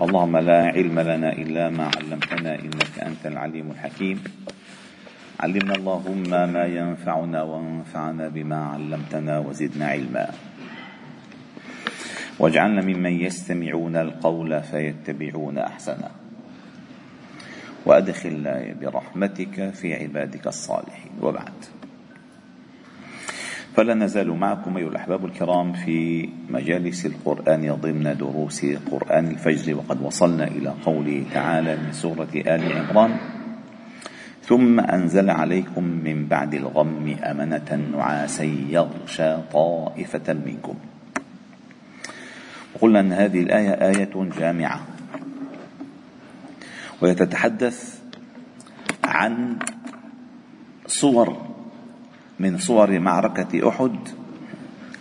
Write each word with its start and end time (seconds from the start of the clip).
اللهم 0.00 0.36
لا 0.36 0.62
علم 0.72 1.00
لنا 1.00 1.32
إلا 1.32 1.70
ما 1.70 1.90
علمتنا 1.96 2.54
إنك 2.54 2.98
أنت 3.02 3.26
العليم 3.26 3.70
الحكيم. 3.70 4.24
علمنا 5.40 5.74
اللهم 5.74 6.30
ما 6.52 6.64
ينفعنا 6.64 7.42
وانفعنا 7.42 8.28
بما 8.28 8.64
علمتنا 8.64 9.38
وزدنا 9.38 9.86
علما. 9.86 10.26
واجعلنا 12.38 12.80
ممن 12.82 13.12
يستمعون 13.20 13.96
القول 13.96 14.62
فيتبعون 14.62 15.58
أحسنه. 15.58 16.10
وأدخلنا 17.86 18.74
برحمتك 18.80 19.70
في 19.70 19.94
عبادك 19.94 20.46
الصالحين. 20.46 21.12
وبعد. 21.22 21.79
فلا 23.76 23.94
نزال 23.94 24.30
معكم 24.30 24.76
أيها 24.76 24.88
الأحباب 24.88 25.24
الكرام 25.24 25.72
في 25.72 26.28
مجالس 26.50 27.06
القرآن 27.06 27.72
ضمن 27.74 28.16
دروس 28.20 28.66
قرآن 28.90 29.26
الفجر 29.28 29.76
وقد 29.76 30.02
وصلنا 30.02 30.44
إلى 30.44 30.74
قوله 30.84 31.24
تعالى 31.34 31.76
من 31.76 31.92
سورة 31.92 32.28
آل 32.34 32.72
عمران 32.72 33.16
ثم 34.42 34.80
أنزل 34.80 35.30
عليكم 35.30 35.84
من 35.84 36.26
بعد 36.26 36.54
الغم 36.54 37.16
أمنة 37.24 37.80
نعاسا 37.96 38.44
يغشى 38.44 39.36
طائفة 39.52 40.32
منكم. 40.46 40.74
وقلنا 42.74 43.00
إن 43.00 43.12
هذه 43.12 43.40
الآية 43.40 43.70
آية 43.70 44.10
جامعة 44.38 44.80
وهي 47.02 47.14
تتحدث 47.14 48.00
عن 49.04 49.58
صور 50.86 51.49
من 52.40 52.58
صور 52.58 52.98
معركة 52.98 53.68
أحد 53.68 53.96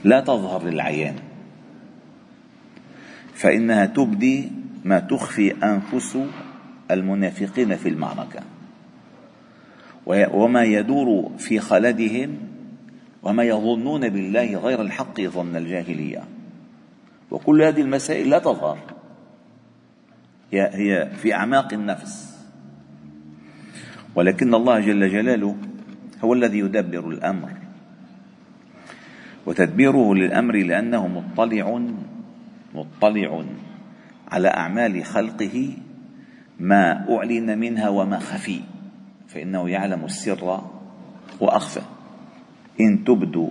لا 0.04 0.20
تظهر 0.20 0.64
للعيان. 0.64 1.16
فإنها 3.34 3.86
تبدي 3.86 4.52
ما 4.86 5.00
تخفي 5.00 5.52
أنفس 5.64 6.18
المنافقين 6.92 7.76
في 7.76 7.90
المعركة. 7.90 8.40
وما 10.06 10.64
يدور 10.64 11.32
في 11.38 11.60
خلدهم 11.60 12.38
وما 13.24 13.44
يظنون 13.44 14.10
بالله 14.10 14.56
غير 14.58 14.82
الحق 14.82 15.22
ظن 15.22 15.56
الجاهلية. 15.56 16.24
وكل 17.32 17.62
هذه 17.62 17.82
المسائل 17.82 18.30
لا 18.30 18.40
تظهر. 18.40 18.80
هي 20.54 21.12
في 21.22 21.34
أعماق 21.34 21.74
النفس. 21.74 22.40
ولكن 24.16 24.56
الله 24.56 24.80
جل 24.80 25.10
جلاله 25.10 25.56
هو 26.24 26.34
الذي 26.34 26.60
يدبر 26.60 27.10
الأمر. 27.10 27.52
وتدبيره 29.46 30.16
للأمر 30.16 30.56
لأنه 30.56 31.08
مطلع 31.08 31.82
مطلع 32.76 33.46
على 34.32 34.48
أعمال 34.48 35.06
خلقه 35.06 35.74
ما 36.60 37.16
أعلن 37.16 37.60
منها 37.60 37.90
وما 37.90 38.20
خفي. 38.20 38.62
فإنه 39.28 39.70
يعلم 39.70 40.06
السر 40.06 40.62
وأخفى. 41.40 41.82
إن 42.82 43.04
تبدوا 43.04 43.50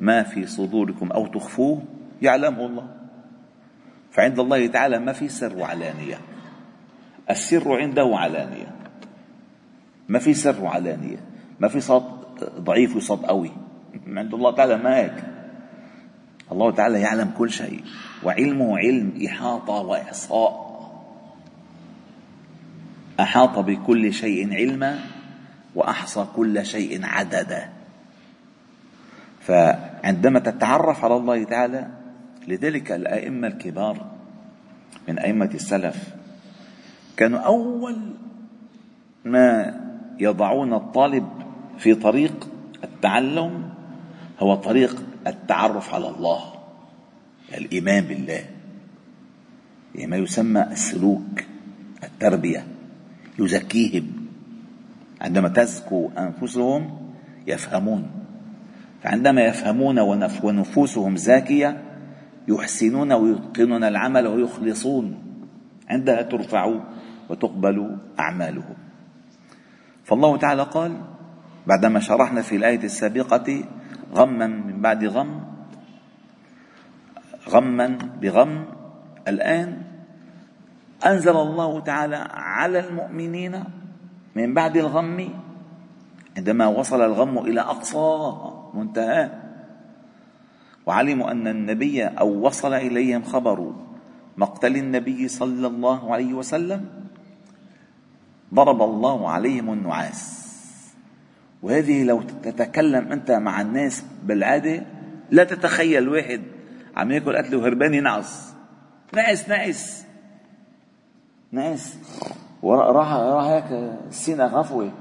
ما 0.00 0.22
في 0.22 0.46
صدوركم 0.46 1.12
أو 1.12 1.26
تخفوه 1.26 1.82
يعلمه 2.22 2.66
الله. 2.66 2.94
فعند 4.10 4.38
الله 4.40 4.66
تعالى 4.66 4.98
ما 4.98 5.12
في 5.12 5.28
سر 5.28 5.56
وعلانية. 5.56 6.18
السر 7.30 7.72
عنده 7.72 8.10
علانية. 8.14 8.74
ما 10.08 10.18
في 10.18 10.34
سر 10.34 10.64
وعلانيه 10.64 11.33
ما 11.60 11.68
في 11.68 11.80
صوت 11.80 12.04
ضعيف 12.58 12.96
وصوت 12.96 13.24
قوي. 13.24 13.50
عند 14.06 14.34
الله 14.34 14.50
تعالى 14.54 14.76
ما 14.76 14.96
هيك 14.96 15.24
الله 16.52 16.70
تعالى 16.70 17.00
يعلم 17.00 17.30
كل 17.38 17.50
شيء 17.50 17.84
وعلمه 18.24 18.78
علم 18.78 19.12
إحاطة 19.26 19.72
وإحصاء. 19.72 20.64
أحاط 23.20 23.58
بكل 23.58 24.12
شيء 24.12 24.54
علما 24.54 24.98
وأحصى 25.74 26.26
كل 26.36 26.66
شيء 26.66 27.04
عددا. 27.04 27.70
فعندما 29.40 30.38
تتعرف 30.38 31.04
على 31.04 31.16
الله 31.16 31.44
تعالى 31.44 31.88
لذلك 32.48 32.92
الأئمة 32.92 33.48
الكبار 33.48 34.06
من 35.08 35.18
أئمة 35.18 35.50
السلف 35.54 36.14
كانوا 37.16 37.38
أول 37.38 37.96
ما 39.24 39.80
يضعون 40.20 40.74
الطالب 40.74 41.43
في 41.84 41.94
طريق 41.94 42.48
التعلم 42.84 43.70
هو 44.40 44.54
طريق 44.54 45.02
التعرف 45.26 45.94
على 45.94 46.08
الله 46.08 46.40
الإيمان 47.54 48.04
بالله. 48.04 48.44
يعني 49.94 50.10
ما 50.10 50.16
يسمى 50.16 50.62
السلوك 50.62 51.44
التربية 52.04 52.66
يزكيهم. 53.38 54.28
عندما 55.20 55.48
تزكو 55.48 56.10
أنفسهم 56.18 56.98
يفهمون. 57.46 58.10
فعندما 59.02 59.42
يفهمون 59.44 59.98
ونفوسهم 60.42 61.16
زاكية 61.16 61.82
يحسنون 62.48 63.12
ويتقنون 63.12 63.84
العمل 63.84 64.26
ويخلصون. 64.26 65.18
عندها 65.88 66.22
ترفع 66.22 66.80
وتقبل 67.28 67.96
أعمالهم. 68.18 68.74
فالله 70.04 70.36
تعالى 70.36 70.62
قال 70.62 71.13
بعدما 71.66 72.00
شرحنا 72.00 72.42
في 72.42 72.56
الآية 72.56 72.84
السابقة 72.84 73.64
غما 74.14 74.46
من 74.46 74.80
بعد 74.80 75.04
غم 75.04 75.40
غما 77.48 77.98
بغم 78.20 78.64
الآن 79.28 79.82
أنزل 81.06 81.36
الله 81.36 81.80
تعالى 81.80 82.16
على 82.30 82.78
المؤمنين 82.88 83.64
من 84.36 84.54
بعد 84.54 84.76
الغم 84.76 85.28
عندما 86.36 86.66
وصل 86.66 87.02
الغم 87.02 87.38
إلى 87.38 87.60
أقصى 87.60 88.34
منتهى. 88.74 89.30
وعلموا 90.86 91.30
أن 91.30 91.48
النبي 91.48 92.04
أو 92.04 92.46
وصل 92.46 92.74
إليهم 92.74 93.22
خبر 93.22 93.72
مقتل 94.36 94.76
النبي 94.76 95.28
صلى 95.28 95.66
الله 95.66 96.12
عليه 96.12 96.34
وسلم 96.34 96.84
ضرب 98.54 98.82
الله 98.82 99.30
عليهم 99.30 99.72
النعاس. 99.72 100.43
وهذه 101.64 102.04
لو 102.04 102.22
تتكلم 102.22 103.12
أنت 103.12 103.30
مع 103.30 103.60
الناس 103.60 104.04
بالعادة 104.22 104.82
لا 105.30 105.44
تتخيل 105.44 106.08
واحد 106.08 106.42
عم 106.96 107.10
ياكل 107.10 107.36
قتل 107.36 107.56
وهربان 107.56 107.94
ينعس 107.94 108.52
نعس 109.14 109.48
نعس 109.48 110.04
نعس 111.52 111.98
وراح 112.62 113.12
راح 113.12 113.44
هيك 113.44 113.94
السينة 114.08 114.44
غفوة. 114.44 114.92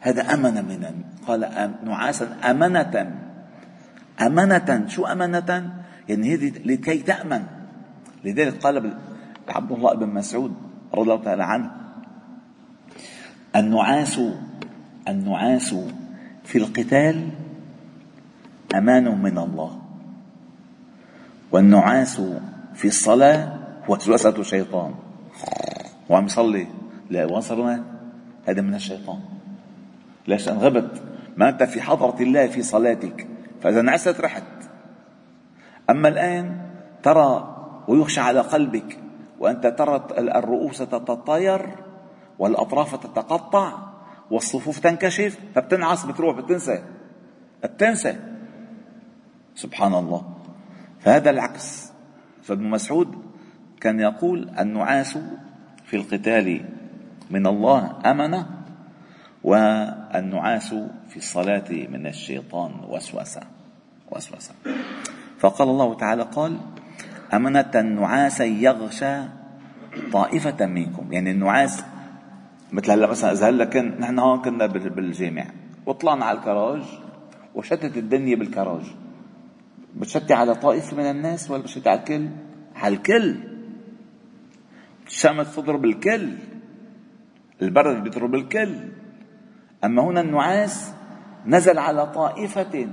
هذا 0.00 0.34
أمن 0.34 0.54
من 0.54 1.04
قال 1.26 1.40
نعاسا 1.84 2.36
أمنة. 2.50 3.20
أمنة. 4.20 4.84
شو 4.88 5.06
أمنة؟ 5.06 5.74
يعني 6.08 6.34
هذه 6.34 6.52
لكي 6.64 6.98
تأمن. 6.98 7.42
لذلك 8.24 8.62
قال 8.62 8.96
عبد 9.48 9.72
الله 9.72 9.94
بن 9.94 10.08
مسعود 10.08 10.54
رضي 10.94 11.02
الله 11.02 11.24
تعالى 11.24 11.44
عنه 11.44 11.70
النعاس 13.56 14.20
النعاس 15.08 15.74
في 16.44 16.58
القتال 16.58 17.30
أمان 18.74 19.22
من 19.22 19.38
الله. 19.38 19.78
والنعاس 21.52 22.20
في 22.74 22.88
الصلاة 22.88 23.58
وسوسه 23.88 24.36
الشيطان. 24.38 24.94
وعم 26.08 26.24
يصلي. 26.24 26.66
لا 27.10 27.24
وصلنا 27.26 27.84
هذا 28.46 28.62
من 28.62 28.74
الشيطان. 28.74 29.20
ليش 30.28 30.48
انغبت 30.48 31.02
ما 31.36 31.48
انت 31.48 31.62
في 31.62 31.82
حضرة 31.82 32.16
الله 32.20 32.46
في 32.46 32.62
صلاتك. 32.62 33.26
فإذا 33.62 33.82
نعست 33.82 34.20
رحت. 34.20 34.42
أما 35.90 36.08
الآن 36.08 36.60
ترى 37.02 37.56
ويخشى 37.88 38.20
على 38.20 38.40
قلبك. 38.40 38.98
وأنت 39.38 39.66
ترى 39.66 40.06
الرؤوس 40.18 40.78
تتطاير 40.78 41.68
والأطراف 42.38 42.94
تتقطع. 42.94 43.93
والصفوف 44.34 44.78
تنكشف 44.78 45.38
فبتنعس 45.54 46.04
بتروح 46.04 46.36
بتنسى. 46.36 46.82
بتنسى. 47.64 48.16
سبحان 49.54 49.94
الله. 49.94 50.22
فهذا 51.00 51.30
العكس. 51.30 51.92
فابن 52.42 52.70
مسعود 52.70 53.14
كان 53.80 54.00
يقول 54.00 54.50
النعاس 54.58 55.18
في 55.84 55.96
القتال 55.96 56.64
من 57.30 57.46
الله 57.46 58.10
أمنة 58.10 58.46
والنعاس 59.44 60.74
في 61.08 61.16
الصلاة 61.16 61.70
من 61.70 62.06
الشيطان 62.06 62.72
وسوسة. 62.88 63.40
وسوسة. 64.10 64.54
فقال 65.38 65.68
الله 65.68 65.94
تعالى 65.94 66.22
قال 66.22 66.58
أمنة 67.34 67.80
نعاسا 67.80 68.44
يغشى 68.44 69.16
طائفة 70.12 70.66
منكم. 70.66 71.12
يعني 71.12 71.30
النعاس 71.30 71.84
مثل 72.74 72.90
هلا 72.90 73.06
مثلا 73.06 73.32
إذا 73.32 73.48
هلا 73.48 73.64
كان 73.64 74.00
نحن 74.00 74.18
هون 74.18 74.42
كنا 74.42 74.66
بالجامع. 74.66 75.46
وطلعنا 75.86 76.24
على 76.24 76.38
الكراج 76.38 76.82
وشتت 77.54 77.96
الدنيا 77.96 78.36
بالكراج. 78.36 78.82
بتشتي 79.96 80.34
على 80.34 80.54
طائفة 80.54 80.96
من 80.96 81.10
الناس 81.10 81.50
ولا 81.50 81.62
بتشتي 81.62 81.88
على 81.88 82.00
الكل؟ 82.00 82.28
على 82.76 82.94
الكل. 82.94 83.36
الشمس 85.06 85.56
تضرب 85.56 85.84
الكل. 85.84 86.28
البرد 87.62 88.04
بيضرب 88.04 88.34
الكل. 88.34 88.74
أما 89.84 90.02
هنا 90.02 90.20
النعاس 90.20 90.92
نزل 91.46 91.78
على 91.78 92.06
طائفة 92.06 92.88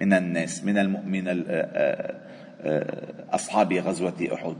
من 0.00 0.12
الناس 0.12 0.64
من 0.64 0.78
المؤمن 0.78 1.28
آه، 1.28 1.34
آه، 1.48 2.20
آه، 2.60 3.34
أصحاب 3.34 3.72
غزوة 3.72 4.28
أحد. 4.32 4.56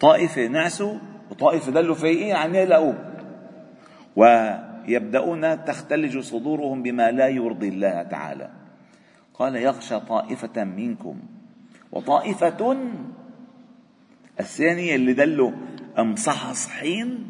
طائفة 0.00 0.46
نعسوا 0.46 0.98
وطائفة 1.30 1.72
ظلوا 1.72 1.94
فايقين 1.94 2.36
عم 2.36 2.54
يلاقوه 2.54 3.11
ويبدأون 4.16 5.64
تختلج 5.64 6.18
صدورهم 6.18 6.82
بما 6.82 7.10
لا 7.10 7.28
يرضي 7.28 7.68
الله 7.68 8.02
تعالى. 8.02 8.50
قال 9.34 9.56
يغشى 9.56 10.00
طائفة 10.00 10.64
منكم. 10.64 11.20
وطائفة 11.92 12.76
الثانية 14.40 14.94
اللي 14.94 15.12
دلوا 15.12 15.52
مصحصحين 15.98 17.28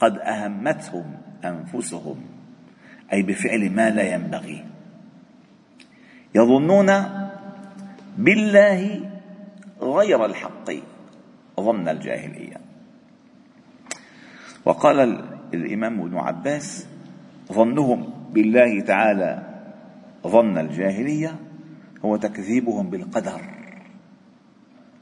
قد 0.00 0.18
أهمتهم 0.18 1.04
أنفسهم 1.44 2.16
أي 3.12 3.22
بفعل 3.22 3.70
ما 3.70 3.90
لا 3.90 4.14
ينبغي. 4.14 4.64
يظنون 6.34 6.90
بالله 8.18 9.10
غير 9.80 10.24
الحق 10.24 10.70
ظن 11.60 11.88
الجاهلية. 11.88 12.63
وقال 14.64 15.24
الإمام 15.54 16.00
ابن 16.00 16.18
عباس 16.18 16.86
ظنهم 17.52 18.10
بالله 18.32 18.80
تعالى 18.80 19.42
ظن 20.26 20.58
الجاهلية 20.58 21.36
هو 22.04 22.16
تكذيبهم 22.16 22.90
بالقدر. 22.90 23.40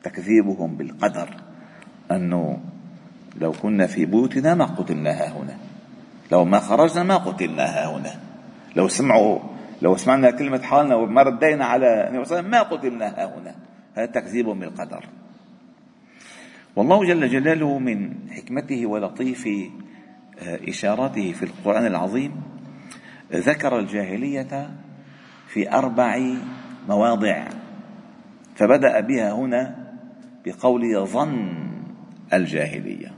تكذيبهم 0.02 0.76
بالقدر. 0.76 1.28
أنه 2.10 2.60
لو 3.40 3.52
كنا 3.52 3.86
في 3.86 4.04
بيوتنا 4.06 4.54
ما 4.54 4.64
قتلنا 4.64 5.10
ها 5.10 5.28
هنا 5.28 5.56
لو 6.32 6.44
ما 6.44 6.58
خرجنا 6.58 7.02
ما 7.02 7.16
قتلنا 7.16 7.64
ها 7.64 7.96
هنا 7.96 8.10
لو 8.76 8.88
سمعوا 8.88 9.38
لو 9.82 9.96
سمعنا 9.96 10.30
كلمة 10.30 10.62
حالنا 10.62 10.94
وما 10.94 11.22
ردينا 11.22 11.64
على 11.64 12.08
النبي 12.08 12.24
صلى 12.24 12.40
الله 12.40 12.48
عليه 12.48 12.48
وسلم 12.48 12.50
ما 12.50 12.62
قتلنا 12.62 13.06
ها 13.06 13.38
هنا 13.38 13.54
هذا 13.94 14.06
تكذيب 14.06 14.46
بالقدر. 14.46 15.04
والله 16.76 17.04
جل 17.04 17.28
جلاله 17.28 17.78
من 17.78 18.14
حكمته 18.30 18.86
ولطيف 18.86 19.48
آه، 20.38 20.60
إشاراته 20.68 21.32
في 21.32 21.42
القرآن 21.42 21.86
العظيم 21.86 22.42
ذكر 23.32 23.78
الجاهلية 23.78 24.70
في 25.48 25.72
أربع 25.72 26.20
مواضع 26.88 27.48
فبدأ 28.54 29.00
بها 29.00 29.32
هنا 29.32 29.92
بقول 30.46 31.06
ظن 31.06 31.48
الجاهلية 32.32 33.12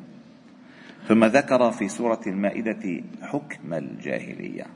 ثم 1.08 1.24
ذكر 1.24 1.70
في 1.70 1.88
سورة 1.88 2.20
المائدة 2.26 3.02
حكم 3.22 3.74
الجاهلية 3.74 4.66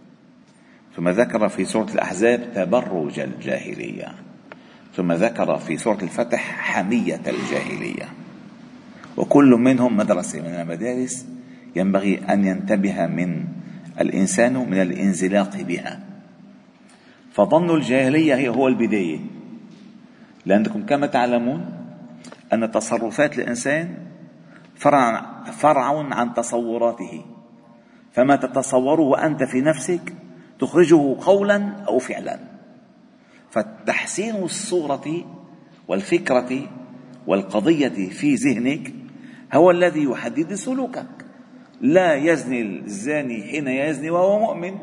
ثم 0.96 1.08
ذكر 1.08 1.48
في 1.48 1.64
سورة 1.64 1.90
الأحزاب 1.94 2.52
تبرج 2.54 3.18
الجاهلية 3.18 4.14
ثم 4.94 5.12
ذكر 5.12 5.58
في 5.58 5.76
سورة 5.76 5.98
الفتح 6.02 6.40
حمية 6.60 7.20
الجاهلية. 7.26 8.08
وكل 9.18 9.50
منهم 9.50 9.96
مدرسة 9.96 10.40
من 10.40 10.54
المدارس 10.54 11.26
ينبغي 11.76 12.20
أن 12.30 12.44
ينتبه 12.44 13.06
من 13.06 13.44
الإنسان 14.00 14.54
من 14.70 14.82
الانزلاق 14.82 15.56
بها. 15.62 16.00
فظن 17.32 17.76
الجاهلية 17.76 18.34
هي 18.34 18.48
هو 18.48 18.68
البداية. 18.68 19.18
لأنكم 20.46 20.86
كما 20.86 21.06
تعلمون 21.06 21.66
أن 22.52 22.70
تصرفات 22.70 23.38
الإنسان 23.38 23.94
فرع, 24.76 25.42
فرع 25.44 26.14
عن 26.14 26.34
تصوراته. 26.34 27.24
فما 28.12 28.36
تتصوره 28.36 29.26
أنت 29.26 29.42
في 29.42 29.60
نفسك 29.60 30.14
تخرجه 30.58 31.16
قولا 31.20 31.56
أو 31.88 31.98
فعلا. 31.98 32.38
فتحسين 33.50 34.36
الصورة 34.36 35.24
والفكرة 35.88 36.60
والقضية 37.26 38.08
في 38.08 38.34
ذهنك 38.34 38.97
هو 39.54 39.70
الذي 39.70 40.04
يحدد 40.04 40.54
سلوكك. 40.54 41.06
لا 41.80 42.14
يزني 42.14 42.62
الزاني 42.62 43.42
حين 43.42 43.68
يزني 43.68 44.10
وهو 44.10 44.38
مؤمن. 44.38 44.78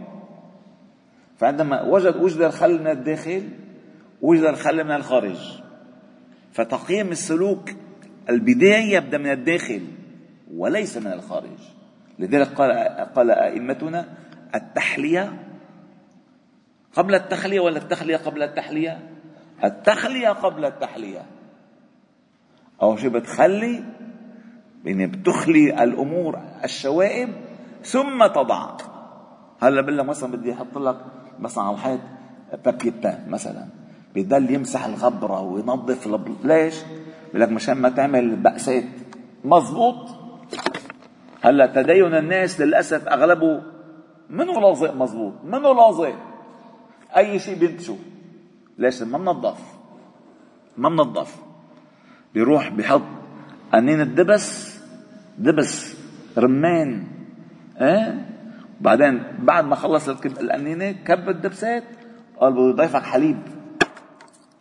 فعندما 1.37 1.81
وجد 1.81 2.15
وجد 2.15 2.41
الخل 2.41 2.79
من 2.79 2.87
الداخل 2.87 3.49
وجد 4.21 4.43
الخل 4.43 4.83
من 4.83 4.91
الخارج. 4.91 5.61
فتقييم 6.53 7.11
السلوك 7.11 7.69
البداية 8.29 8.95
يبدأ 8.95 9.17
من 9.17 9.31
الداخل 9.31 9.81
وليس 10.53 10.97
من 10.97 11.13
الخارج. 11.13 11.59
لذلك 12.19 12.47
قال 12.47 12.71
قال 13.15 13.31
أئمتنا 13.31 14.05
التحلية. 14.55 15.33
قبل 16.93 17.15
التخلية 17.15 17.59
ولا 17.59 17.77
التخلية 17.77 18.17
قبل 18.17 18.43
التحلية؟ 18.43 19.09
التخلية 19.63 20.29
قبل 20.29 20.65
التحلية. 20.65 21.25
أول 22.81 22.99
شيء 22.99 23.09
بتخلي 23.09 23.83
يعني 24.85 25.07
بتخلي 25.07 25.83
الأمور 25.83 26.39
الشوائب 26.63 27.29
ثم 27.83 28.27
تضع. 28.27 28.77
هلا 29.61 29.81
بقول 29.81 29.97
لك 29.97 30.05
مثلا 30.05 30.31
بدي 30.31 30.53
أحط 30.53 30.77
لك 30.77 30.97
مثلا 31.39 31.63
على 31.63 31.75
الحيط 31.75 31.99
بابيتا 32.65 33.25
مثلا 33.27 33.65
بضل 34.15 34.51
يمسح 34.51 34.85
الغبرة 34.85 35.41
وينظف 35.41 36.07
الب... 36.07 36.35
ليش؟ 36.43 36.75
بقول 37.29 37.41
لك 37.41 37.49
مشان 37.49 37.77
ما 37.77 37.89
تعمل 37.89 38.35
بأسات 38.35 38.83
مزبوط 39.43 40.09
هلا 41.41 41.65
تدين 41.65 42.15
الناس 42.15 42.61
للأسف 42.61 43.07
أغلبه 43.07 43.61
منه 44.29 44.53
لاصق 44.61 44.93
مزبوط 44.93 45.33
منه 45.43 45.73
لاصق 45.73 46.15
أي 47.17 47.39
شيء 47.39 47.59
بينتشو. 47.59 47.95
ليش؟ 48.77 49.01
ما 49.01 49.17
منظف. 49.17 49.59
ما 50.77 50.89
منظف. 50.89 51.35
بيروح 52.33 52.69
بيحط 52.69 53.01
قنين 53.73 54.01
الدبس 54.01 54.74
دبس 55.37 55.97
رمان 56.37 57.07
إيه 57.81 58.25
بعدين 58.81 59.23
بعد 59.39 59.65
ما 59.65 59.75
خلص 59.75 60.09
القنينه 60.09 60.91
كب 60.91 61.29
الدبسات 61.29 61.83
قال 62.37 62.53
بده 62.53 62.69
يضيفك 62.69 63.03
حليب. 63.03 63.37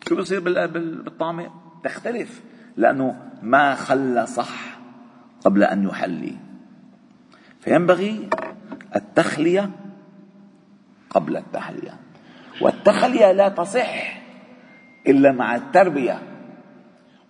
شو 0.09 0.17
بصير 0.17 0.41
بالطعمة؟ 0.41 1.51
تختلف 1.85 2.43
لأنه 2.77 3.31
ما 3.43 3.75
خلى 3.75 4.27
صح 4.27 4.79
قبل 5.45 5.63
أن 5.63 5.85
يحلي. 5.85 6.37
فينبغي 7.61 8.29
التخلية 8.97 9.71
قبل 11.11 11.37
التحلية. 11.37 11.99
والتخلية 12.61 13.33
لا 13.33 13.49
تصح 13.49 14.23
إلا 15.07 15.33
مع 15.33 15.57
التربية. 15.57 16.23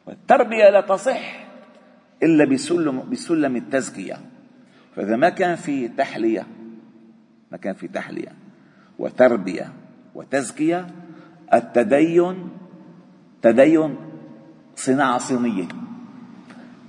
والتربية 0.07 0.71
لا 0.71 0.81
تصح 0.81 1.44
إلا 2.23 2.45
بسلم 2.45 3.11
بسلم 3.11 3.57
التزكية. 3.57 4.17
فإذا 4.97 5.17
ما 5.17 5.29
كان 5.29 5.57
في 5.57 5.89
تحلية 5.89 6.47
ما 7.53 7.59
كان 7.59 7.75
في 7.75 7.89
تحلية 7.89 8.33
وتربية 8.99 9.73
وتزكية 10.15 10.87
التدين 11.55 12.49
تدين 13.43 13.97
صناعة 14.77 15.19
صينية 15.19 15.69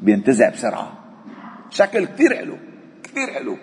بينتزع 0.01 0.49
بسرعة. 0.49 0.91
شكل 1.69 2.05
كثير 2.05 2.35
حلو 2.35 2.55
كثير 3.03 3.27
حلو. 3.27 3.57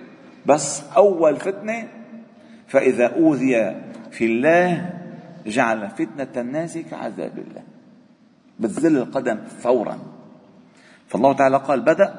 بس 0.46 0.82
أول 0.96 1.36
فتنة 1.36 1.88
فإذا 2.68 3.06
أوذي 3.06 3.82
في 4.10 4.26
الله 4.26 4.90
جعل 5.46 5.90
فتنة 5.90 6.42
الناس 6.42 6.78
كعذاب 6.78 7.38
الله. 7.38 7.62
بتزل 8.60 8.96
القدم 8.96 9.36
فورا. 9.36 10.11
فالله 11.12 11.32
تعالى 11.32 11.56
قال 11.56 11.80
بدأ 11.80 12.14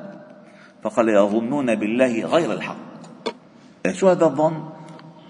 فقال 0.82 1.10
يظنون 1.10 1.76
بالله 1.76 2.26
غير 2.26 2.54
الحق. 2.54 2.78
شو 3.92 4.10
هذا 4.10 4.26
الظن؟ 4.26 4.70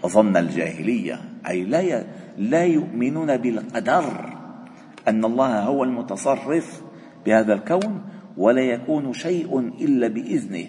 ظن 0.07 0.37
الجاهلية 0.37 1.19
أي 1.47 1.63
لا 1.63 2.03
لا 2.37 2.63
يؤمنون 2.63 3.37
بالقدر 3.37 4.03
أن 5.07 5.25
الله 5.25 5.59
هو 5.59 5.83
المتصرف 5.83 6.81
بهذا 7.25 7.53
الكون 7.53 8.01
ولا 8.37 8.61
يكون 8.61 9.13
شيء 9.13 9.59
إلا 9.59 10.07
بإذنه. 10.07 10.67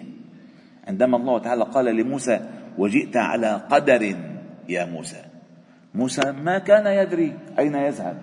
عندما 0.87 1.17
الله 1.17 1.39
تعالى 1.39 1.63
قال 1.63 1.85
لموسى 1.85 2.39
وجئت 2.77 3.17
على 3.17 3.61
قدر 3.69 4.15
يا 4.69 4.85
موسى. 4.85 5.21
موسى 5.95 6.31
ما 6.31 6.57
كان 6.59 6.87
يدري 6.87 7.33
أين 7.59 7.75
يذهب. 7.75 8.17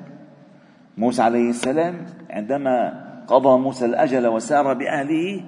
موسى 0.99 1.23
عليه 1.23 1.51
السلام 1.51 2.07
عندما 2.31 3.12
قضى 3.27 3.59
موسى 3.59 3.85
الأجل 3.85 4.27
وسار 4.27 4.75
بأهله 4.75 5.45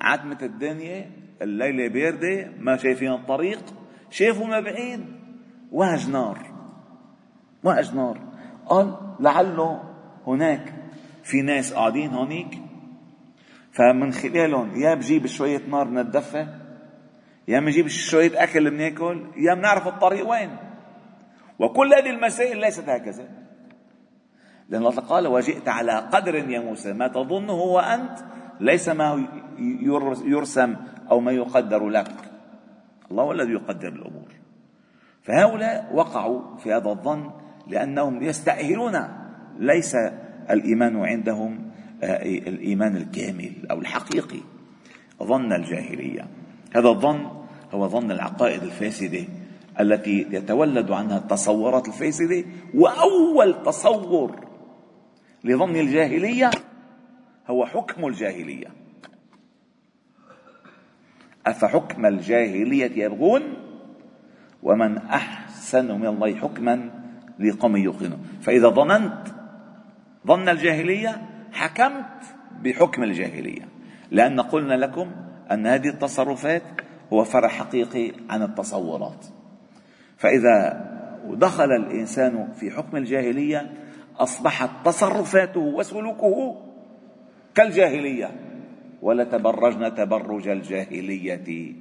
عتمة 0.00 0.38
الدنيا 0.42 1.10
الليلة 1.42 1.88
باردة 1.88 2.52
ما 2.58 2.76
شايفين 2.76 3.12
الطريق 3.12 3.60
شافوا 4.10 4.46
ما 4.46 4.60
بعيد 4.60 5.04
وهج 5.72 6.10
نار. 6.10 6.38
وهج 7.64 7.94
نار. 7.94 8.20
قال 8.66 8.96
لعله 9.20 9.82
هناك 10.26 10.74
في 11.24 11.42
ناس 11.42 11.72
قاعدين 11.72 12.10
هونيك 12.10 12.58
فمن 13.72 14.12
خلالهم 14.12 14.80
يا 14.80 14.94
بجيب 14.94 15.26
شوية 15.26 15.62
نار 15.70 15.84
بنتدفى 15.84 16.46
يا 17.48 17.60
بنجيب 17.60 17.86
شوية 17.88 18.42
أكل 18.42 18.70
بناكل 18.70 19.26
يا 19.36 19.54
بنعرف 19.54 19.88
الطريق 19.88 20.30
وين. 20.30 20.56
وكل 21.58 21.94
هذه 21.94 22.10
المسائل 22.10 22.60
ليست 22.60 22.88
هكذا. 22.88 23.28
لأن 24.68 24.80
الله 24.80 24.90
قال 24.90 25.26
وجئت 25.26 25.68
على 25.68 25.92
قدر 25.92 26.34
يا 26.34 26.60
موسى 26.60 26.92
ما 26.92 27.08
تظنه 27.08 27.52
هو 27.52 27.78
أنت 27.78 28.18
ليس 28.60 28.88
ما 28.88 29.26
يرسم 30.24 30.76
أو 31.10 31.20
ما 31.20 31.32
يقدر 31.32 31.88
لك. 31.88 32.14
الله 33.10 33.22
هو 33.22 33.32
الذي 33.32 33.52
يقدر 33.52 33.88
الأمور. 33.88 34.32
فهؤلاء 35.22 35.90
وقعوا 35.94 36.56
في 36.56 36.72
هذا 36.72 36.90
الظن 36.90 37.30
لأنهم 37.66 38.22
يستأهلون. 38.22 39.08
ليس 39.58 39.96
الإيمان 40.50 40.96
عندهم 41.04 41.68
آه، 42.02 42.22
الإيمان 42.22 42.96
الكامل 42.96 43.52
أو 43.70 43.78
الحقيقي. 43.78 44.40
ظن 45.22 45.52
الجاهلية. 45.52 46.28
هذا 46.76 46.88
الظن 46.88 47.26
هو 47.72 47.88
ظن 47.88 48.10
العقائد 48.10 48.62
الفاسدة 48.62 49.24
التي 49.80 50.26
يتولد 50.30 50.90
عنها 50.90 51.18
التصورات 51.18 51.88
الفاسدة. 51.88 52.44
وأول 52.74 53.62
تصور 53.62 54.47
لظن 55.44 55.76
الجاهلية 55.76 56.50
هو 57.46 57.66
حكم 57.66 58.06
الجاهلية. 58.06 58.66
أفحكم 61.46 62.06
الجاهلية 62.06 63.04
يبغون؟ 63.04 63.42
ومن 64.62 64.98
أحسن 64.98 66.00
من 66.00 66.06
الله 66.06 66.34
حكما 66.34 66.90
لقوم 67.38 67.76
يوقنون. 67.76 68.26
فإذا 68.42 68.68
ظننت 68.68 69.28
ظن 70.26 70.48
الجاهلية 70.48 71.22
حكمت 71.52 72.22
بحكم 72.62 73.02
الجاهلية. 73.02 73.68
لأن 74.10 74.40
قلنا 74.40 74.74
لكم 74.74 75.10
أن 75.52 75.66
هذه 75.66 75.88
التصرفات 75.88 76.62
هو 77.12 77.24
فرع 77.24 77.48
حقيقي 77.48 78.12
عن 78.30 78.42
التصورات. 78.42 79.26
فإذا 80.16 80.84
دخل 81.24 81.72
الإنسان 81.72 82.52
في 82.52 82.70
حكم 82.70 82.96
الجاهلية 82.96 83.87
أصبحت 84.18 84.70
تصرفاته 84.84 85.60
وسلوكه 85.60 86.56
كالجاهلية. 87.54 88.30
ولتبرجن 89.02 89.94
تبرج 89.94 90.48
الجاهلية 90.48 91.74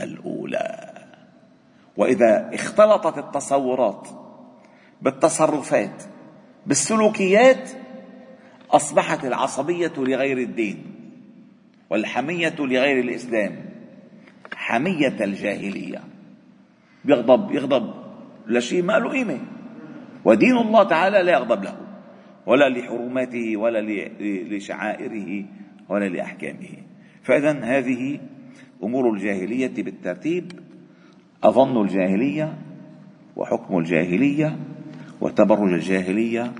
الأولى. 0.00 0.92
وإذا 1.96 2.50
اختلطت 2.54 3.18
التصورات 3.18 4.08
بالتصرفات 5.02 6.02
بالسلوكيات 6.66 7.70
أصبحت 8.70 9.24
العصبية 9.24 9.92
لغير 9.96 10.38
الدين 10.38 10.84
والحمية 11.90 12.54
لغير 12.58 13.00
الإسلام 13.00 13.56
حمية 14.54 15.24
الجاهلية. 15.24 16.04
يغضب 17.04 17.50
يغضب 17.50 17.94
لشيء 18.46 18.82
ما 18.82 18.92
له 18.92 19.10
قيمة. 19.10 19.38
ودين 20.26 20.56
الله 20.56 20.82
تعالى 20.82 21.22
لا 21.22 21.32
يغضب 21.32 21.62
له 21.62 21.76
ولا 22.46 22.68
لحرماته 22.68 23.56
ولا 23.56 24.08
لشعائره 24.50 25.44
ولا 25.88 26.08
لأحكامه. 26.08 26.74
فإذا 27.22 27.52
هذه 27.64 28.20
أمور 28.82 29.12
الجاهلية 29.14 29.74
بالترتيب. 29.82 30.52
أظن 31.44 31.82
الجاهلية 31.82 32.58
وحكم 33.36 33.78
الجاهلية 33.78 34.56
وتبرج 35.20 35.72
الجاهلية 35.72 36.52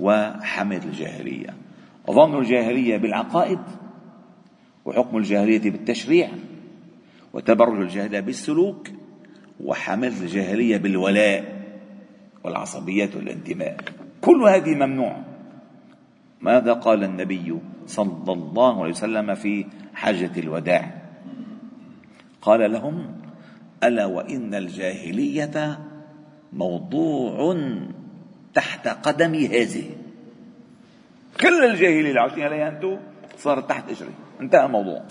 وحمد 0.00 0.84
الجاهلية. 0.84 1.54
ظن 2.10 2.38
الجاهلية 2.38 2.96
بالعقائد 2.96 3.60
وحكم 4.84 5.16
الجاهلية 5.16 5.70
بالتشريع 5.70 6.28
وتبرج 7.32 7.80
الجاهلية 7.80 8.20
بالسلوك 8.20 8.88
وحمد 9.60 10.12
الجاهلية 10.22 10.76
بالولاء. 10.76 11.59
والعصبية 12.44 13.10
والانتماء. 13.16 13.76
كل 14.20 14.42
هذه 14.42 14.74
ممنوع. 14.74 15.16
ماذا 16.40 16.72
قال 16.72 17.04
النبي 17.04 17.58
صلى 17.86 18.32
الله 18.32 18.80
عليه 18.82 18.90
وسلم 18.90 19.34
في 19.34 19.66
حجة 19.94 20.40
الوداع؟ 20.40 21.02
قال 22.42 22.72
لهم 22.72 23.16
ألا 23.84 24.06
وإن 24.06 24.54
الجاهلية 24.54 25.78
موضوع 26.52 27.56
تحت 28.54 28.88
قدمي 28.88 29.46
هذه. 29.46 29.90
كل 31.40 31.64
الجاهلية 31.64 32.08
اللي 32.08 32.20
عايشين 32.20 32.42
عليها 32.42 32.68
أنتم 32.68 32.96
صارت 33.38 33.68
تحت 33.68 33.90
إجري؟ 33.90 34.10
انتهى 34.40 34.66
الموضوع. 34.66 35.02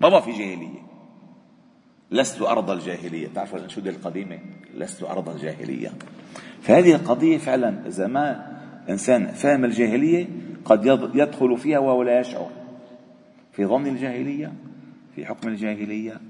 ما 0.00 0.20
في 0.20 0.30
جاهلية. 0.32 0.86
لست 2.10 2.42
أرض 2.42 2.70
الجاهلية. 2.70 3.28
تعرفوا 3.34 3.58
الأنشودة 3.58 3.90
القديمة؟ 3.90 4.38
لست 4.76 5.02
أرض 5.02 5.28
الجاهلية 5.28 5.92
فهذه 6.62 6.94
القضية 6.94 7.38
فعلا 7.38 7.86
إذا 7.86 8.06
ما 8.06 8.56
إنسان 8.88 9.26
فهم 9.26 9.64
الجاهلية 9.64 10.26
قد 10.64 11.10
يدخل 11.14 11.56
فيها 11.56 11.78
وهو 11.78 12.02
لا 12.02 12.20
يشعر. 12.20 12.50
في 13.52 13.66
ظن 13.66 13.86
الجاهلية 13.86 14.52
في 15.14 15.26
حكم 15.26 15.48
الجاهلية 15.48 16.20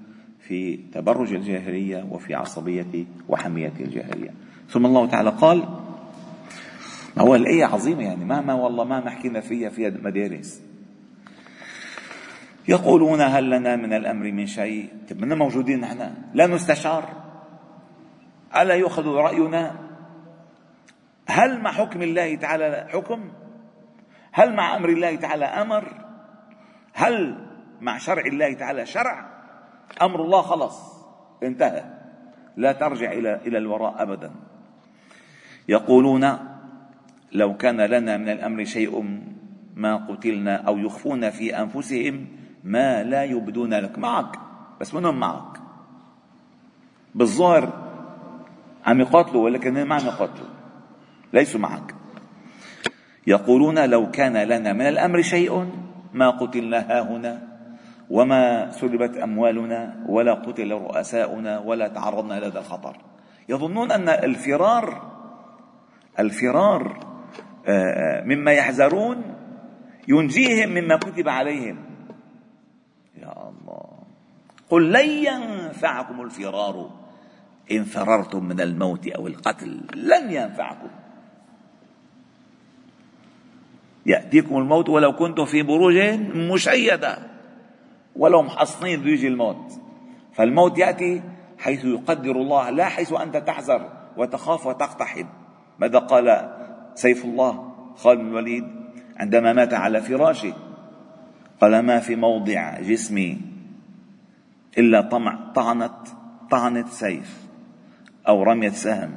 في 0.40 0.76
تبرج 0.92 1.32
الجاهلية 1.32 2.06
وفي 2.10 2.34
عصبية 2.34 3.04
وحمية 3.28 3.72
الجاهلية. 3.80 4.30
ثم 4.68 4.86
الله 4.86 5.06
تعالى 5.06 5.30
قال 5.30 5.58
ما 7.16 7.22
هو 7.22 7.34
الآية 7.34 7.64
عظيمة 7.64 8.02
يعني 8.02 8.24
مهما 8.24 8.54
والله 8.54 8.84
ما 8.84 9.10
حكينا 9.10 9.40
فيها 9.40 9.68
فيها 9.68 9.90
مدارس. 10.02 10.62
يقولون 12.68 13.20
هل 13.20 13.50
لنا 13.50 13.76
من 13.76 13.92
الأمر 13.92 14.32
من 14.32 14.46
شيء؟ 14.46 14.88
طيب 15.10 15.24
موجودين 15.24 15.80
نحن؟ 15.80 16.10
لا 16.34 16.46
نستشار 16.46 17.25
ألا 18.56 18.74
يؤخذ 18.74 19.08
رأينا؟ 19.08 19.74
هل 21.26 21.60
مع 21.60 21.72
حكم 21.72 22.02
الله 22.02 22.34
تعالى 22.34 22.88
حكم؟ 22.92 23.30
هل 24.32 24.54
مع 24.54 24.76
أمر 24.76 24.88
الله 24.88 25.16
تعالى 25.16 25.44
أمر؟ 25.44 25.84
هل 26.92 27.46
مع 27.80 27.98
شرع 27.98 28.22
الله 28.22 28.52
تعالى 28.52 28.86
شرع؟ 28.86 29.26
أمر 30.02 30.22
الله 30.22 30.42
خلص 30.42 31.04
انتهى. 31.42 31.84
لا 32.56 32.72
ترجع 32.72 33.12
إلى 33.12 33.40
إلى 33.46 33.58
الوراء 33.58 34.02
أبدا. 34.02 34.30
يقولون 35.68 36.38
لو 37.32 37.56
كان 37.56 37.80
لنا 37.80 38.16
من 38.16 38.28
الأمر 38.28 38.64
شيء 38.64 39.20
ما 39.74 39.96
قتلنا 39.96 40.56
أو 40.56 40.78
يخفون 40.78 41.30
في 41.30 41.58
أنفسهم 41.58 42.26
ما 42.64 43.02
لا 43.02 43.24
يبدون 43.24 43.74
لك. 43.74 43.98
معك 43.98 44.38
بس 44.80 44.94
منهم 44.94 45.20
معك. 45.20 45.58
بالظاهر 47.14 47.85
عم 48.86 49.00
يقاتلوا 49.00 49.44
ولكن 49.44 49.82
ما 49.82 49.94
عم 49.94 50.06
يقاتلوا 50.06 50.48
ليسوا 51.32 51.60
معك. 51.60 51.94
يقولون 53.26 53.90
لو 53.90 54.10
كان 54.10 54.36
لنا 54.36 54.72
من 54.72 54.88
الأمر 54.88 55.22
شيء 55.22 55.70
ما 56.12 56.30
قتلنا 56.30 56.78
هاهنا 56.78 57.42
وما 58.10 58.70
سلبت 58.70 59.16
أموالنا 59.16 60.04
ولا 60.08 60.34
قتل 60.34 60.72
رؤساؤنا 60.72 61.58
ولا 61.58 61.88
تعرضنا 61.88 62.38
هذا 62.38 62.58
الخطر. 62.58 62.96
يظنون 63.48 63.92
أن 63.92 64.08
الفرار 64.08 65.16
الفرار 66.18 67.06
آه، 67.68 68.24
مما 68.24 68.52
يحذرون 68.52 69.22
ينجيهم 70.08 70.68
مما 70.68 70.96
كتب 70.96 71.28
عليهم. 71.28 71.84
يا 73.16 73.32
الله. 73.32 73.86
قل 74.70 74.92
لن 74.92 75.08
ينفعكم 75.08 76.20
الفرار. 76.20 77.05
إن 77.72 77.84
فررتم 77.84 78.44
من 78.44 78.60
الموت 78.60 79.06
أو 79.06 79.26
القتل 79.26 79.80
لن 79.94 80.30
ينفعكم. 80.30 80.88
يأتيكم 84.06 84.56
الموت 84.58 84.88
ولو 84.88 85.12
كنتم 85.12 85.44
في 85.44 85.62
بروج 85.62 85.98
مشيدة 86.34 87.18
ولو 88.16 88.42
محصنين 88.42 89.00
بده 89.00 89.10
يجي 89.10 89.28
الموت. 89.28 89.72
فالموت 90.32 90.78
يأتي 90.78 91.22
حيث 91.58 91.84
يقدر 91.84 92.36
الله 92.36 92.70
لا 92.70 92.84
حيث 92.84 93.12
أنت 93.12 93.36
تحذر 93.36 93.92
وتخاف 94.16 94.66
وتقتحم. 94.66 95.26
ماذا 95.78 95.98
قال 95.98 96.56
سيف 96.94 97.24
الله 97.24 97.74
خالد 97.96 98.20
بن 98.20 98.28
الوليد 98.28 98.64
عندما 99.16 99.52
مات 99.52 99.74
على 99.74 100.00
فراشه؟ 100.00 100.54
قال 101.60 101.80
ما 101.80 101.98
في 101.98 102.16
موضع 102.16 102.80
جسمي 102.80 103.40
إلا 104.78 105.00
طمع 105.00 105.52
طعنت 105.54 106.08
طعنت 106.50 106.88
سيف. 106.88 107.45
أو 108.28 108.42
رمية 108.42 108.70
سهم 108.70 109.10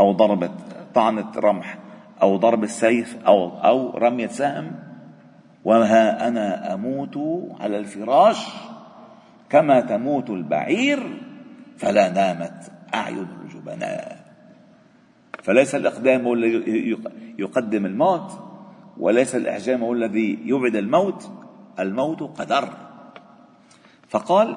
أو 0.00 0.12
ضربة 0.12 0.50
طعنة 0.94 1.32
رمح 1.36 1.78
أو 2.22 2.36
ضرب 2.36 2.64
السيف 2.64 3.16
أو 3.26 3.58
أو 3.58 3.98
رمية 3.98 4.26
سهم 4.26 4.72
وها 5.64 6.28
أنا 6.28 6.74
أموت 6.74 7.18
على 7.60 7.78
الفراش 7.78 8.46
كما 9.50 9.80
تموت 9.80 10.30
البعير 10.30 11.20
فلا 11.78 12.10
نامت 12.10 12.72
أعين 12.94 13.26
الجبناء 13.44 14.28
فليس 15.42 15.74
الإقدام 15.74 16.24
هو 16.24 16.34
الذي 16.34 16.98
يقدم 17.38 17.86
الموت 17.86 18.48
وليس 18.98 19.36
الإحجام 19.36 19.80
هو 19.82 19.92
الذي 19.92 20.38
يبعد 20.44 20.76
الموت 20.76 21.30
الموت 21.78 22.22
قدر. 22.22 22.68
فقال 24.08 24.56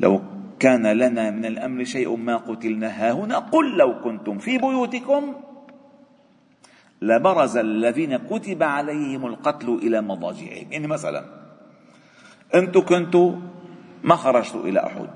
لو 0.00 0.22
كان 0.58 0.86
لنا 0.86 1.30
من 1.30 1.44
الأمر 1.44 1.84
شيء 1.84 2.16
ما 2.16 2.36
قتلنا. 2.36 2.88
هاهنا 2.88 3.38
قل 3.38 3.76
لو 3.76 4.00
كنتم 4.00 4.38
في 4.38 4.58
بيوتكم. 4.58 5.34
لبرز 7.02 7.56
الذين 7.56 8.16
كتب 8.16 8.62
عليهم 8.62 9.26
القتل 9.26 9.68
إلى 9.68 10.00
مضاجعهم. 10.00 10.72
يعني 10.72 10.86
مثلا 10.86 11.24
أنتم 12.54 12.80
كنتوا 12.80 13.32
ما 14.02 14.16
خرجتوا 14.16 14.64
إلى 14.64 14.86
أحد. 14.86 15.08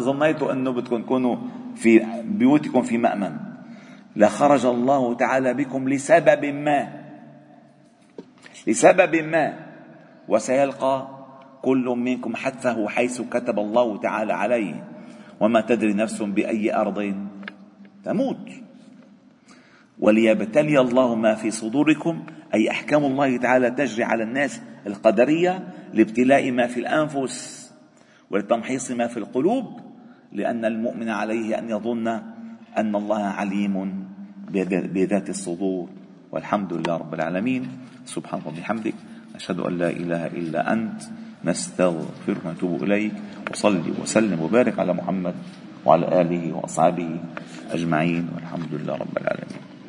ظنيتوا 0.00 0.52
أنه 0.52 0.70
بدكم 0.70 1.02
تكونوا 1.02 1.36
في 1.76 2.22
بيوتكم 2.24 2.82
في 2.82 2.98
مأمن. 2.98 3.36
لخرج 4.16 4.66
الله 4.66 5.14
تعالى 5.14 5.54
بكم 5.54 5.88
لسبب 5.88 6.44
ما. 6.44 6.88
لسبب 8.66 9.16
ما. 9.16 9.66
وسيلقى 10.28 11.19
كل 11.62 11.84
منكم 11.84 12.36
حتفه 12.36 12.88
حيث 12.88 13.20
كتب 13.20 13.58
الله 13.58 13.96
تعالى 14.00 14.32
عليه. 14.32 14.86
وما 15.40 15.60
تدري 15.60 15.92
نفس 15.92 16.22
بأي 16.22 16.74
أرض 16.74 17.14
تموت. 18.04 18.48
وليبتلي 19.98 20.80
الله 20.80 21.14
ما 21.14 21.34
في 21.34 21.50
صدوركم 21.50 22.26
أي 22.54 22.70
أحكام 22.70 23.04
الله 23.04 23.36
تعالى 23.36 23.70
تجري 23.70 24.04
على 24.04 24.22
الناس 24.22 24.60
القدرية 24.86 25.68
لابتلاء 25.94 26.50
ما 26.50 26.66
في 26.66 26.80
الأنفس 26.80 27.70
ولتمحيص 28.30 28.90
ما 28.90 29.06
في 29.06 29.16
القلوب 29.16 29.80
لأن 30.32 30.64
المؤمن 30.64 31.08
عليه 31.08 31.58
أن 31.58 31.70
يظن 31.70 32.08
أن 32.76 32.96
الله 32.96 33.22
عليم 33.22 34.04
بذات 34.94 35.30
الصدور. 35.30 35.88
والحمد 36.32 36.72
لله 36.72 36.96
رب 36.96 37.14
العالمين. 37.14 37.68
سبحانك 38.04 38.46
وبحمدك 38.46 38.94
أشهد 39.34 39.60
أن 39.60 39.78
لا 39.78 39.90
إله 39.90 40.26
إلا 40.26 40.72
أنت 40.72 41.02
نستغفرك 41.44 42.44
ونتوب 42.44 42.84
إليك. 42.84 43.12
وصلي 43.50 43.90
وسلم 44.02 44.40
وبارك 44.40 44.78
على 44.78 44.92
محمد 44.92 45.34
وعلى 45.84 46.20
آله 46.20 46.52
وأصحابه 46.52 47.10
أجمعين 47.70 48.28
والحمد 48.34 48.72
لله 48.72 48.94
رب 48.94 49.16
العالمين. 49.18 49.79